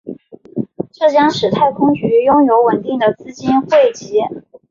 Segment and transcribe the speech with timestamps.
[0.91, 4.17] 这将使太空局拥有稳定的资金汇集。